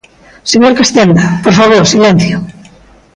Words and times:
Señor 0.51 0.73
Castenda, 0.79 1.25
por 1.43 1.53
favor, 1.59 1.81
silencio. 1.93 2.37